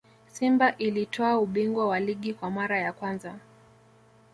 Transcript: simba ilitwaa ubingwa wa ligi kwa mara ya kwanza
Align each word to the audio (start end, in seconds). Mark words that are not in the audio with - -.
simba 0.27 0.77
ilitwaa 0.77 1.37
ubingwa 1.37 1.87
wa 1.87 1.99
ligi 1.99 2.33
kwa 2.33 2.51
mara 2.51 2.79
ya 2.79 2.93
kwanza 2.93 3.39